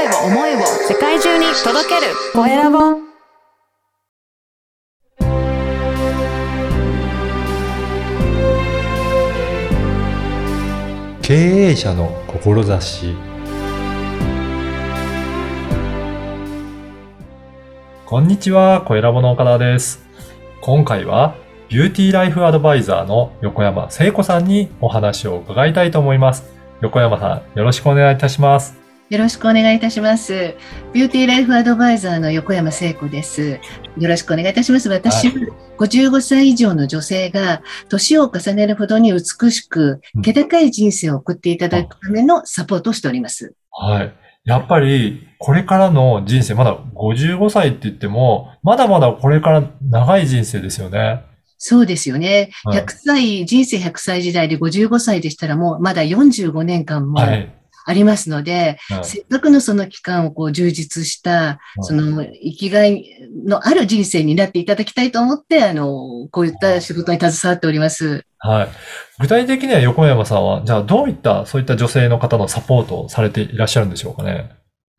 [0.00, 2.78] 声を思いを世界中に届けるコエラボ
[11.20, 13.14] 経営者の志
[18.06, 20.02] こんにちは、コエラボの岡田です。
[20.62, 21.34] 今回は
[21.68, 26.50] ビューティーライフアドバイザーの横山聖子さんにお話を伺いたいと思います。
[26.80, 28.79] 横山さん、よろしくお願いいたします。
[29.10, 30.54] よろしくお願いいたします。
[30.92, 33.58] ビューティーライフアドバイザーの横山聖子です。
[33.98, 34.88] よろしくお願いいたします。
[34.88, 35.34] 私は
[35.78, 43.52] 55歳以上の女性が年を重ねるほどに美しくうん、気高い人生を送っていただくためのサポートをしております。
[43.72, 44.14] はい。
[44.44, 51.24] やっぱり、これからの人生、まだ55歳って言っても、まだまだこれから長い人生ですよね。
[51.58, 52.50] そうですよね。
[52.62, 57.59] はい100歳、人生100歳時代で55歳でしたらもうまだ45年間もはい。
[57.90, 63.04] ありますので、はいせっかくのその期間をこう充実した、いその生きがい
[63.44, 68.24] のある人生になっていただきたいと思って、あの、こういった仕事に携わっております。
[68.38, 68.68] はい。
[69.20, 74.50] 具体的には横山さんは、じゃあどういった、そういった女性の方のサポートをされていらっしゃるんでしょうかね？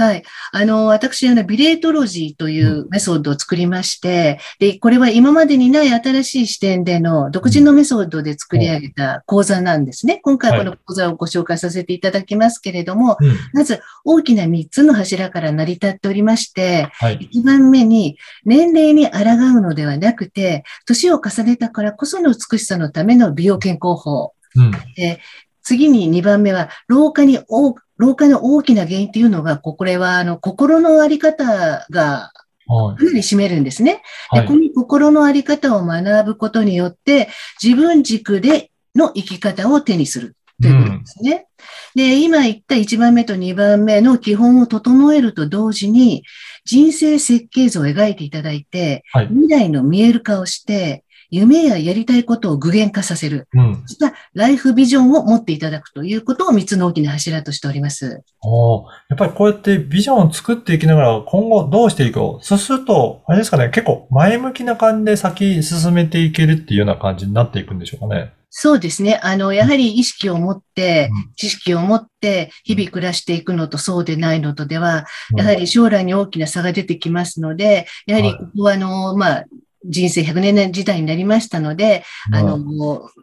[0.00, 0.22] はい。
[0.52, 10.20] あの、私、あの、ビレートロジーというメソッドを作りまして、で、これは今までにない新しい視点での独自のメソッドで作り上げた講座なんですね。
[10.22, 13.36] 今回この講座をご紹介させていただきますけれども、うん。
[13.52, 17.28] まず大きな3つの柱から成り立っておりまして、はい。
[17.32, 19.18] 1番目に年齢に抗
[19.58, 24.32] うのではなくて、年を重ねたからこその美しさのための美容健康法。
[24.54, 24.70] うん。
[25.68, 32.32] 次に2番目は、老化に大、老化の大きな原因というのが、ここれは、あの、心のあり方が
[32.68, 32.96] はい。
[32.96, 34.02] かなり占めるんですね。
[34.32, 34.68] で、こはい。
[34.68, 37.28] の心のあり方を学ぶことによって、
[37.62, 41.46] 自分軸での生き方を手にするということですね。
[41.94, 46.24] で、今言った1番目と2番目の基本を整えると同時に、
[46.64, 49.28] 人生設計図を描いていただいて、はい。
[49.28, 53.48] 未来の見える化をして、夢ややりたいことを具現化させる。
[53.54, 53.74] うん。
[53.74, 58.22] そうしたライフビジョンを持っていただくということを3つの大きな柱としております。
[58.42, 62.44] おーやっぱりこうやってビジョンを作っていきながら今後どうしていこう。
[62.44, 68.32] そうすると、あれですかね、結構前向きな感じで先進めていけるっていうような感じになっていくんでしょうかね。
[68.50, 69.20] そうですね。
[69.22, 79.44] あの、やはり意識を持ってうん、知識を持って、日々暮らしていくのとそうでないのとでは、うんやはり将来に大きな差が出てきますので、やはりここは、あの、まあ、
[79.84, 82.58] 人生100年時代になりましたので、あの、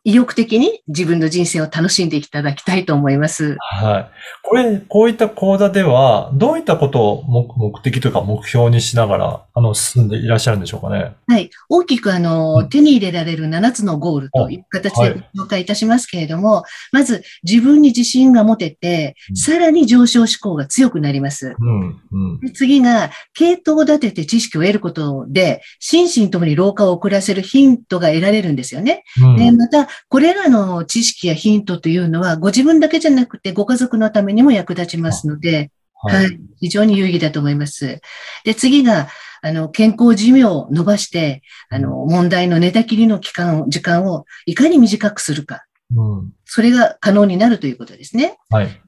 [0.03, 3.57] 意欲的に自分の人生を楽しんでいただきたいと思います。
[3.59, 4.11] はい。
[4.41, 11.15] これ、こういった講座では、どういったことを目目的というか目標にしながら、あの、進んでいらっしゃるんでしょうかね？
[11.27, 11.49] はい。
[11.69, 21.55] 大きくあの、うん手に入れられる7つのゴールという形はいでご紹介いたしますけれども、まず自分に自信が持ててう、んさらに上昇志向が強くなります。
[21.59, 22.39] うん、うん。
[22.39, 29.03] で次が、系統を立てて知識を得ることで、心身ともに老化を遅らせるヒントが得られるんですよね。
[29.21, 36.13] うんで、また、これらの知識やヒントというのは、ご自分だけじゃなくて、ご家族のためにも役立ちますので、は。
[36.13, 36.39] はいい。
[36.59, 38.01] 非常に有意義だと思います。
[38.43, 39.07] で、次が、
[39.41, 45.65] あの、健康寿命を伸ばして、あの、問題の寝たきりの期間を、時間をいかに短くするか。
[45.93, 46.33] うん。
[46.45, 48.37] それが可能になるということですね。
[48.49, 48.81] はい。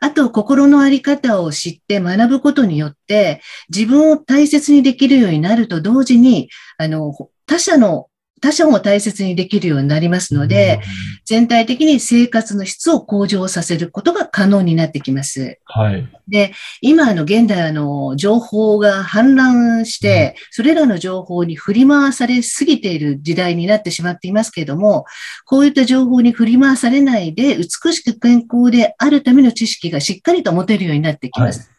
[0.00, 3.40] あと、心のあり方を知って学ぶことによって、
[3.74, 7.14] 自分を大切にできるようになると同時に、あの、
[7.46, 8.08] 他者の、
[8.44, 10.82] 他者も大切にできるようになりますので、
[11.24, 15.58] 全体的に生活の質を向上させることが可能になってきます。
[15.64, 16.06] はい。
[16.28, 25.06] で、今、あの、現代、あの、情報が氾濫して、それらの情報に振り回されすぎている時代になってしまっていますけれども、
[25.46, 31.70] こういった情報に振り回されないで、美しく健康であるための知識がしっかりと持てるようになってきます。
[31.70, 31.74] うん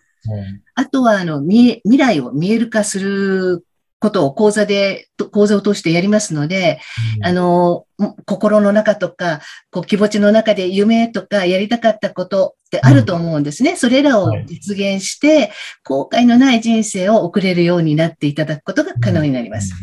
[0.78, 3.64] あとは、あの、未来を見える化する
[4.06, 6.80] ことを講座で、講座を通してやりますので、
[7.24, 7.86] あの、
[8.26, 13.76] 心の中とか、こう気持ちの中で夢とかやりたかったことってあると思うんですね。
[13.76, 15.52] それらを実現して、
[15.84, 19.74] 後悔のない人生を送れるようになっていただくことが可能になります。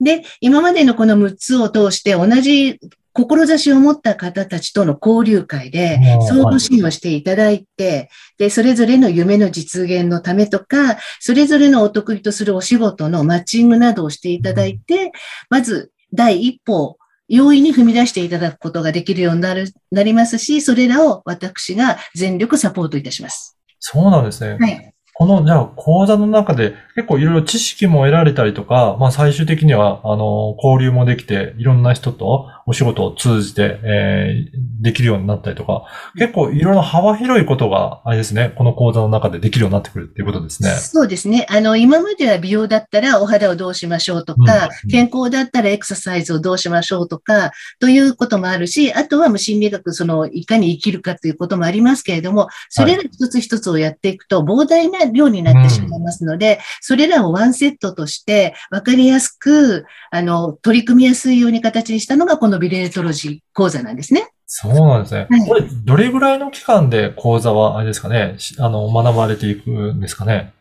[0.00, 2.80] で、今までのこの6つを通して同じ
[3.26, 15.12] 志を持った方たちとの交流会でうん、相互支援をしていただいて、で、それぞれの夢の実現のためとか、それぞれのお得意とするお仕事のマッチングなどをしていただいて、
[15.50, 16.98] まず第一歩を
[17.28, 23.58] 容易に踏み出していただくことができるようになる、なりますし、それらを私が全力サポートいたします。
[23.80, 24.56] そうなんですね。
[24.58, 24.94] はい。
[25.18, 35.86] この、じゃあ、講座の中で結構いろいろ知識も得られたりとか、まあ最終的には、あの、交流もできて、いろんな人とお仕事を通じて、えーできるようになったりとか、
[36.16, 40.70] 結構いろいろ幅広いことが、あれですね、この講座の中でできるようになってくるっていうことですね。
[40.70, 41.46] そうですね。
[41.50, 47.50] あの、今までは美容だったらお肌をどうしましょうとか、うん健康だったらエクササイズをどうしましょうとか、
[47.80, 64.30] ということもあるし、あとは無心理学、その、いかに生きるかということもありますけれども、それら一つ一つをやっていくと膨大な量になってしまいますので、それらをワンセットとして分かりやすく、あの、取り組みやすいように形にしたのがこのビレートロジー講座なんですね。
[64.46, 65.26] そうなんですね。
[65.30, 70.52] はいこれ、どれぐらいの期間で講座は、あれですかね、しあの、学ばれていくんですかね？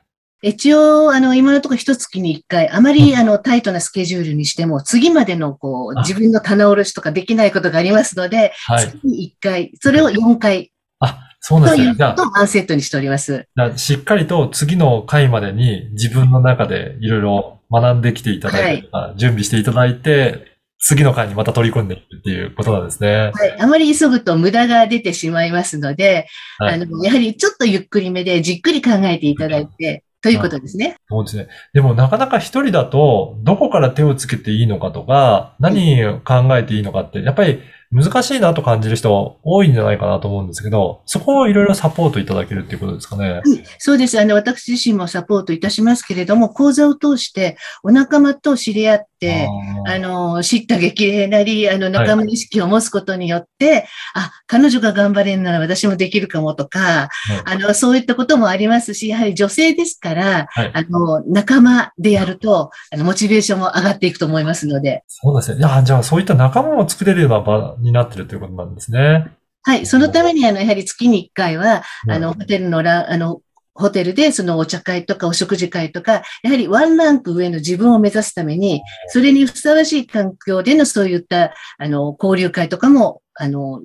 [0.44, 8.86] 一応、あの、今のところ一月に一回、あまり、あの、タイトなスケジュールにしても、次までの、こう、あ自分の棚卸しとかできないことがありますので、はい。
[8.86, 11.96] 月に一回、それを4回あ、そうなんとですね。
[11.96, 13.48] じゃうことをワンセットにしております。
[13.78, 23.32] しっかりと次の回までに自分の中でいろいろ学んできていただいてとか、準備していただいて、次の回にまた取り組んでいくっていうことなんですね。
[23.34, 23.60] はい。
[23.60, 26.28] あまり急ぐと無駄が出てしまいますので、
[26.60, 30.98] はいあの、やはりちょっとゆっくりめでじっくり考えていただいて、ということですね。
[31.10, 31.48] そうですね。
[31.74, 43.42] でもなかなか一人だと、どこから手をつけていいのかとか、何を考えていいのかって、やっぱり難しいなと感じる人多いんじゃないかなと思うんですけど、そこをいろいろサポートいただけるっていうことですかね。
[43.80, 44.19] そうです。
[44.19, 49.48] あの、私自身もサポートいたしますけれども、講座を通してお仲間と知り合って、
[49.88, 57.10] あーあの、知った激励なり、あの、仲間意識を持つことによって、あ、彼女が頑張れるなら私もできるかもとか、
[57.45, 65.60] あの、そういったこともありますし、やはり女性ですから、はいあの、仲間でやると、あの、モチベーションも上がっていくと思いますので、そうですね。
[65.60, 69.32] いや、じゃあそういった仲間を作れるような場になってるということなんですね。
[69.64, 73.42] はい、そのために、あの、やはり月に1回は、うんあの、ホテルのラ、あの、
[73.74, 83.82] ホテルでそのお茶会とかお食事会とか、やはりワンランク上の自分を目指すために、それにふさわしい環境でのそういった、あの、交流会とかも、あの、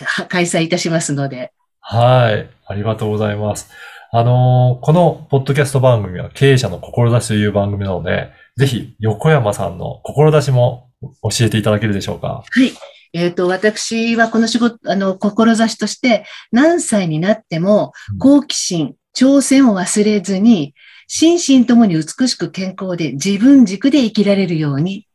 [0.00, 2.48] は開催いたしますので、はい。
[2.66, 3.68] ありがとうございます。
[4.12, 12.44] あのーこのポッドキャスト番組は経営者の志という番組なので、ぜひ横山さんの志も教えていただけるでしょうか？
[12.48, 12.72] はい。
[13.14, 20.74] えっ、と、私はこの仕事、あの、志として、何歳になってもうん、好奇心、挑戦を忘れずに、
[21.06, 25.06] 心身ともに美しく健康で自分軸で生きられるように、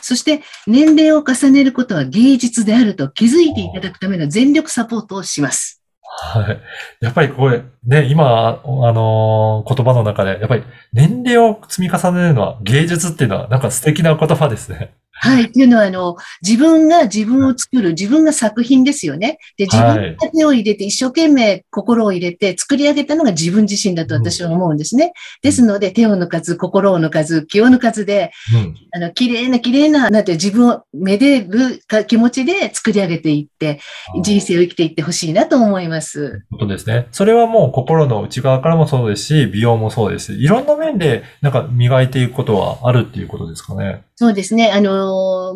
[0.00, 5.82] そして年齢を重ねることは芸術であると気づいていただくための全力サポートをします。
[6.02, 6.60] はい。
[7.00, 14.94] やっぱりこれ、ね、今、あのー言葉の中で、やっぱり年齢を積み重ねるのは芸術っていうのはなんか素敵な言葉ですね。
[15.18, 15.50] はい。
[15.50, 19.38] というのは、あの、自分が自分を作る、自分が作品ですよね。
[19.56, 25.12] で、自分が手を入れて、一生懸命心を入れて作り上げたのが自分自身だと私は思うんですね。
[25.42, 28.74] ですので、手を抜かず、心を抜かず、気を抜かずで、うん。
[28.92, 33.80] あの、綺麗な綺麗な、なんて自分をめでるか気持ちで作り上げていって、
[34.22, 36.42] 人生を生きていってほしいなと思います。
[36.50, 37.08] ことですね。
[37.12, 44.02] それはもう心の内側からもそうですし、美容もそうですし、いろんな面でなんか磨いていくことはあるっていうことですかね。
[44.16, 44.72] そうですね。
[44.72, 45.05] あの、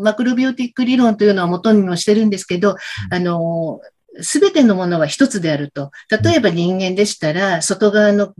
[0.02, 2.76] マクロビオティック理論というのは元にもしてるんですけど、
[3.10, 3.80] あの、
[4.20, 5.90] すべてのものは一つであると。
[6.22, 8.34] 例えば人間でしたら、外側の、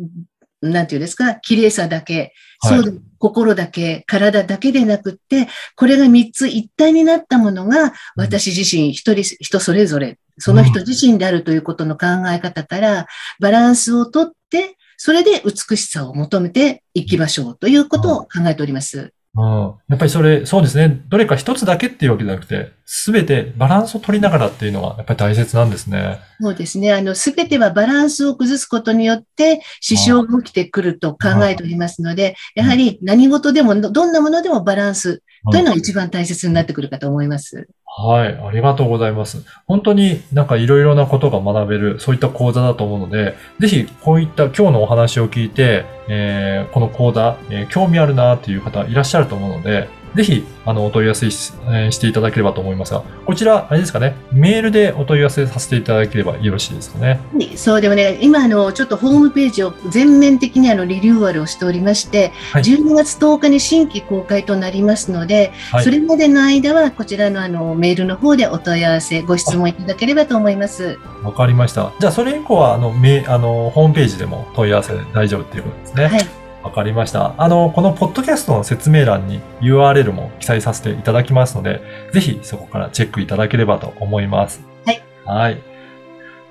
[0.63, 5.47] なんていうんですか、綺麗さだけ、はいそうで心だけ、体だけでなくって、
[5.77, 13.07] これが三つ一体になったものが、私自身、一人、人それぞれ、その人自身であるということの考え方から、
[13.39, 19.13] バランスをとって、それで美しさを求めていきましょうということを考えております。
[19.37, 19.75] うん。
[19.89, 21.03] やっぱりそれ、そうですね。
[21.09, 26.19] どれか一つだけっていうわけじゃなくて、すべてバランスを取りながらっていうのがやっぱり大切なんですね。
[26.41, 26.93] そうですね。
[26.93, 35.23] あの、すべてはバランスを崩すことによって、支障が起きてくると考えておりますので、やはり何事でも、どどんなものでもバランス
[35.53, 37.69] というのが一番大切になってくるかと思います。
[37.93, 38.41] はい。
[38.41, 39.45] ありがとうございます。
[39.67, 57.21] 本当になんかいろいろなことが学べる、そういった講座だと思うので、ぜひこういった今日のお話を聞いて、えーこの講座、えー興味あるなっていう方いらっしゃると思うので、ぜひ、あの、お問い合わせし,、えーしていただければと思いますが、こちら、あれですかね、メールでお問い合わせさせていただければよろしいですかね？
[57.33, 70.99] はいそうでもね、今、あの、ちょっとホームページを全面的にあの、リニューアルをしておりまして、はい12月10日に新規公開となりますので、はいそれまでの間は、こちらのあの、メールの方でお問い合わせ、ご質問いただければと思います。
[71.23, 71.93] わかりました。
[72.01, 76.07] じゃあ、それ以降は、あの、メあの、ホームページでも問い合わせ大丈夫っていうことですね。
[76.07, 76.40] はい。
[76.63, 77.35] わかりました。
[77.39, 81.81] あの、このポッドキャストの説明欄に URL も記載させていただきますので、
[82.13, 84.61] ぜひそこからチェックいただければと思います。
[84.85, 85.03] はい。
[85.25, 85.63] はい。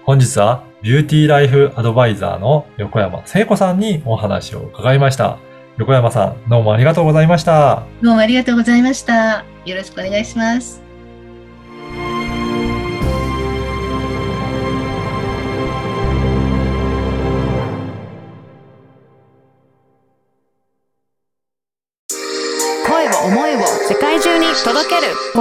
[0.04, 5.38] 本日はビューティーライフアドバイザーの横山聖子さんにお話を伺いました。
[5.78, 7.84] 横山さん、どうもありがとうございました。
[8.02, 9.46] どうもありがとうございました。
[9.66, 10.89] よろしくお願いします。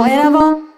[0.03, 0.68] 思